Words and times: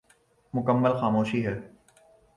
مکمل 0.53 0.93
خاموشی 0.93 1.45
ہے۔ 1.45 1.55